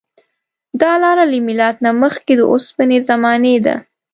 دا 0.81 0.91
لاره 1.03 1.25
له 1.31 1.39
میلاد 1.47 1.75
نه 1.85 1.91
مخکې 2.01 2.33
د 2.37 2.41
اوسپنې 2.51 2.97
زمانې 3.09 3.55
ده. 3.65 3.75